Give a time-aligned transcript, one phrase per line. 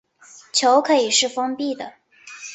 [0.51, 1.93] 球可以是封闭的。